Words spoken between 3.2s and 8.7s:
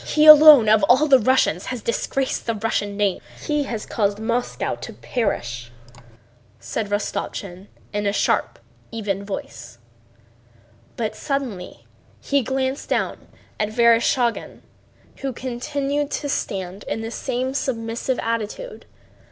he has caused Moscow to perish," said Rostopchín in a sharp,